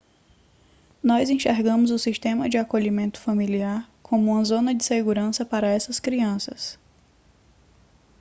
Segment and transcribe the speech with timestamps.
[1.03, 6.75] nós enxergamos o sistema de acolhimento familiar como uma zona de segurança para essas crianças